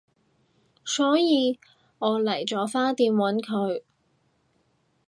[0.83, 1.59] 所以
[1.99, 3.83] 我嚟咗花店搵佢